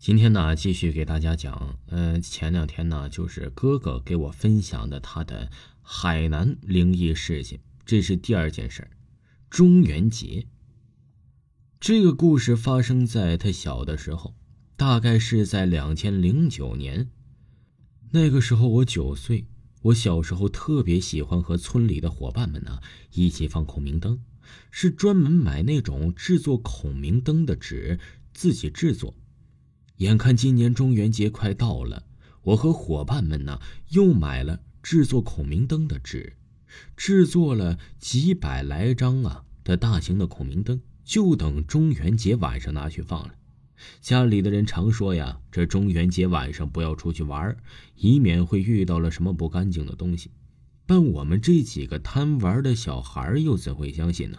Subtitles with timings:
[0.00, 1.78] 今天呢，继续给大家讲。
[1.88, 5.50] 呃，前两天呢，就是哥哥给我分享的他的
[5.82, 8.90] 海南灵异事件，这是第二件事儿
[9.50, 10.46] 中元节。
[11.78, 14.34] 这个故事发生在他小的时候，
[14.74, 17.10] 大概是在两千零九年。
[18.12, 19.48] 那个时候我九岁。
[19.82, 22.80] 我小时候特别喜欢和村里的伙伴们呢
[23.12, 24.18] 一起放孔明灯，
[24.70, 28.00] 是专门买那种制作孔明灯的纸，
[28.32, 29.14] 自己制作。
[30.00, 32.04] 眼看今年中元节快到了，
[32.40, 36.36] 我和伙伴们呢又买了制作孔明灯的纸，
[36.96, 43.34] 制作了几百来张啊的大型的孔明灯，就等中元节晚上拿去放了。
[44.00, 47.54] 家里的人常说呀，这中元节晚上不要出去玩，
[47.94, 50.30] 以免会遇到了什么不干净的东西。
[50.86, 54.38] 但我们这几个贪玩的小孩又怎会相信呢？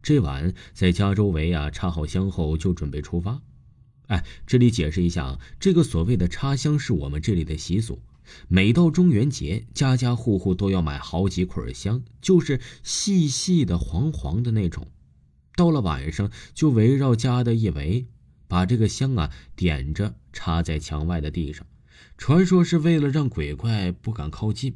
[0.00, 3.42] 这晚在家周围啊插好香后，就准备出发。
[4.10, 8.02] 哎，这里解释一下啊，这个所谓的插香是我们这里的习俗。
[8.48, 14.88] 每到中元节，家家户户都要买好几捆香，就是细细的、黄黄的那种。
[15.54, 18.08] 到了晚上，就围绕家的一围，
[18.48, 21.64] 把这个香啊点着，插在墙外的地上。
[22.18, 24.74] 传说是为了让鬼怪不敢靠近。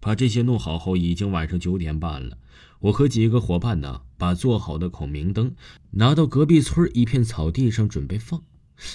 [0.00, 2.38] 把这些弄好后，已经晚上九点半了。
[2.80, 5.54] 我和几个伙伴呢，把做好的孔明灯
[5.90, 8.42] 拿到隔壁村一片草地上准备放。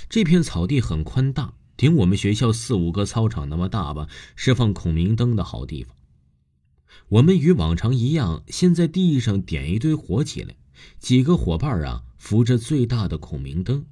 [0.09, 5.93] 这片草地很宽大，顶我们学校四五个操场那么大吧，是放孔明灯的好地方。
[7.09, 10.55] 我们与往常一样，先在地上点一堆火起来。
[10.99, 13.85] 几个伙伴啊，扶着最大的孔明灯。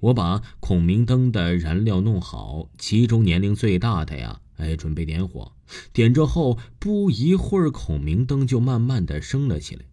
[0.00, 4.40] 我把孔明灯的燃料弄好，其中年龄最大的呀。
[4.56, 5.52] 哎，准备点火，
[5.92, 9.84] 点着后不一会儿，孔明灯就慢慢的升了起来，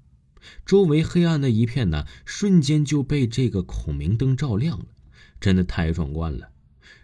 [0.66, 4.86] 周围黑暗的一片呢，瞬间就被这个孔明灯照亮了，
[5.40, 6.50] 真的太壮观了。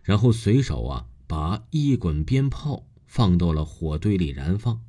[0.03, 4.81] 然后随手啊，把一滚鞭炮放到了火堆里燃放，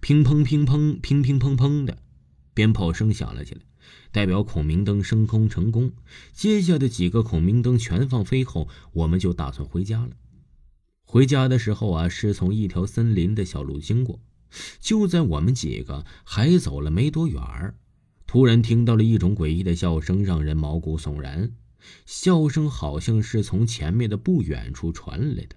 [0.00, 1.98] 乒砰乒砰乒乒砰砰的，
[2.54, 3.62] 鞭炮声响了起来，
[4.12, 5.92] 代表孔明灯升空成功。
[6.32, 10.10] 接下的几个孔明灯全放飞后，我们就打算回家了。
[11.12, 14.18] 回家的时候啊，是从一条森林的小路经过。
[14.80, 17.74] 就在我们几个还走了没多远儿，
[18.26, 21.52] 突然听到了一种诡异的笑声，让人毛骨悚然。
[22.06, 25.56] 笑声好像是从前面的不远处传来的。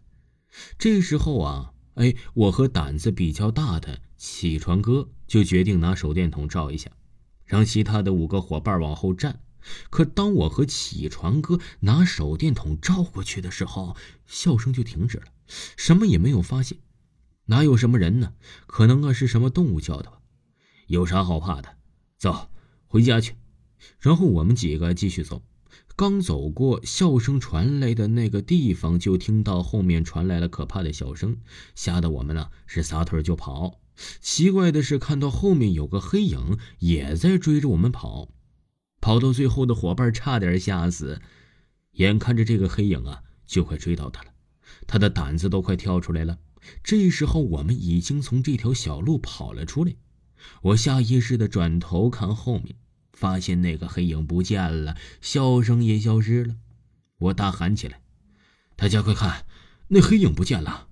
[0.77, 6.91] 这时候啊，哎，我和胆子比较大的启传哥就决定拿手电筒照一下，
[7.45, 9.39] 让其他的五个伙伴往后站。
[9.89, 13.95] 可当我和起床哥拿手电筒照过去的时候，
[14.25, 15.25] 笑声就停止了。
[15.77, 16.77] 什么也没有发现，
[17.45, 18.33] 哪有什么人呢？
[18.67, 20.19] 可能啊是什么动物叫的吧？
[20.87, 21.77] 有啥好怕的？
[22.17, 22.49] 走，
[22.87, 23.35] 回家去。
[23.99, 25.43] 然后我们几个继续走。
[25.97, 31.37] 刚走过笑声传来的那个地方，就听到后面传来了可怕的笑声，
[31.73, 33.79] 吓得我们呢是撒腿就跑。
[34.19, 38.27] 奇怪的是，看到后面有个黑影也在追着我们跑，
[39.05, 41.21] 跑到最后的伙伴差点吓死。
[41.91, 44.31] 眼看着这个黑影啊就快追到他了。
[44.87, 46.39] 他的胆子都快跳出来了。
[46.83, 49.93] 这时候，我们已经从这条小路跑了出来。
[50.63, 52.77] 我下意识的转头看后面，
[53.13, 56.55] 发现那个黑影不见了，笑声也消失了。
[57.19, 58.01] 我大喊起来
[58.75, 59.45] ：“大家快看，
[59.89, 60.87] 那黑影不见了！”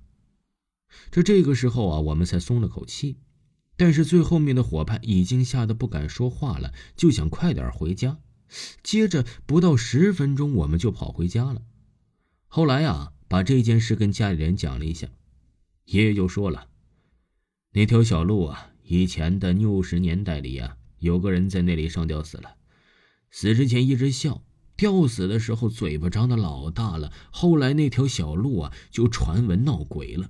[1.09, 3.18] 这这个时候啊，我们才松了口气。
[3.78, 8.19] 但是最后面的伙伴已经吓得不敢说话了，就想快点回家。
[8.81, 11.61] 接着不到十分钟，我们就跑回家了。
[12.47, 13.11] 后来啊。
[13.25, 15.07] 把这件事跟家里人讲了一下，
[15.85, 16.67] 爷爷就说了
[17.73, 22.57] ：“那条小路啊，以前的六十年代里啊，有个人在那里上吊死了。
[23.31, 24.44] 死之前一直笑，
[24.75, 27.11] 吊死的时候嘴巴张的老大了。
[27.31, 30.29] 后来那条小路啊，就传闻闹鬼了。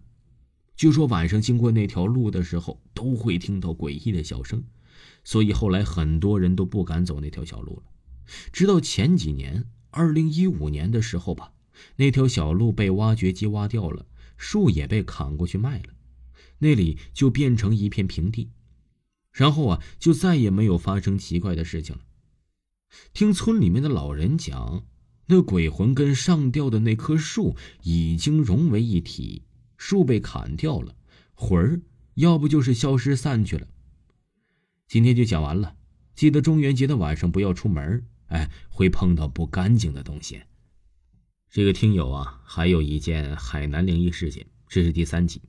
[0.83, 4.65] 据说晚上经过那条路的时候，都会听到诡异的笑声，
[5.23, 7.83] 所以后来很多人都不敢走那条小路了。
[8.51, 11.53] 直到前几年，二零一五年的时候吧。”
[11.95, 14.05] 那条小路被挖掘机挖掉了，
[14.35, 15.93] 树也被砍过去卖了，
[16.59, 18.49] 那里就变成一片平地。
[19.31, 22.01] 然后啊，就再也没有发生奇怪的事情了。
[23.13, 24.85] 听村里面的老人讲，
[25.27, 29.43] 那鬼魂跟上吊的那棵树已经融为一体，
[29.85, 30.95] 树被砍掉了，
[31.33, 31.81] 魂儿
[32.13, 33.67] 要不就是消失散去了。
[34.87, 35.75] 今天就讲完了，
[36.15, 40.41] 记得中元节的晚上不要出门，哎，会碰到不干净的东西。
[41.49, 45.41] 这个听友啊，还有一件海南灵异事件，这是第三集。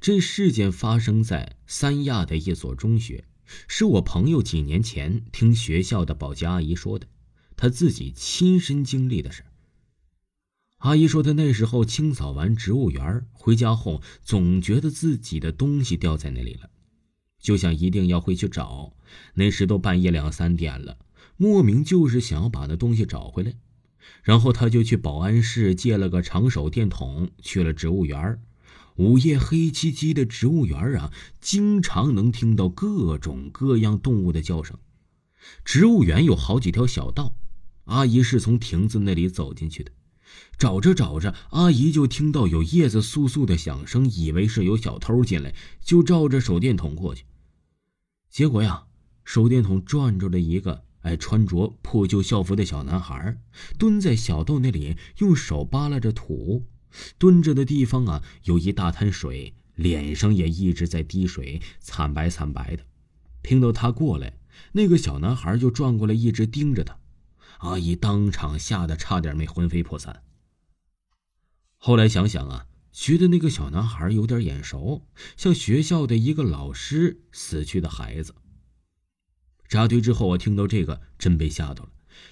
[0.00, 3.24] 这事件发生在三亚的一所中学，
[3.68, 7.06] 是我朋友几年前听学校的保洁阿姨说的。
[7.54, 9.44] 他自己亲身经历的事。
[10.78, 16.70] 阿姨说，她那时候清扫完植物园回家后，总觉得自己的东西掉在那里了，
[17.40, 18.94] 就想一定要回去找。
[19.34, 20.98] 那时都半夜两三点了，
[21.36, 23.54] 莫名就是想要把那东西找回来。
[24.22, 28.40] 然后他就去保安室借了个长手电筒，去了植物园。
[28.96, 34.78] 午夜黑漆漆的植物园啊，经常能听到各种各样动物的叫声。
[35.64, 37.34] 植物园有好几条小道，
[37.84, 39.92] 阿姨是从亭子那里走进去的。
[40.56, 47.24] 找着找着，阿姨就听到有叶子簌簌的响声，以为是有小偷进来，就照着手电筒过去。
[48.28, 48.84] 结果呀，
[49.24, 53.38] 手电筒转着了一个哎穿着破旧校服的小男孩，
[53.78, 56.64] 蹲在小豆那里，用手扒拉着土。
[57.18, 62.82] 蹲着的地方啊，有一大滩水，脸上也一直在滴水，惨白惨白的。
[63.42, 64.38] 听到他过来，
[64.72, 66.98] 那个小男孩就转过来，一直盯着他。
[67.58, 70.22] 阿姨当场吓得差点没魂飞魄散。
[71.76, 75.06] 后来想想啊，觉得那个小男孩有点眼熟，
[75.36, 78.34] 像学校的一个老师死去的孩子。
[79.68, 81.90] 扎堆之后，我听到这个真被吓到了。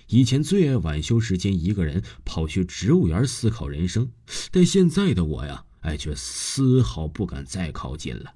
[0.09, 4.11] 以前最爱晚休时间一个人跑去植物园思考人生，
[4.51, 8.35] 但现在的我呀，哎，却丝毫不敢再靠近了。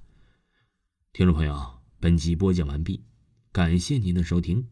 [1.13, 3.03] 听众朋友，本集播讲完毕，
[3.51, 4.67] 感谢您的收听。